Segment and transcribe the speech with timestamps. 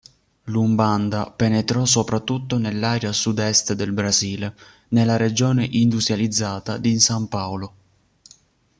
[0.45, 4.55] L'Umbanda penetrò soprattutto nell'area sud-est del Brasile,
[4.87, 7.73] nella regione industrializzata di San Paolo.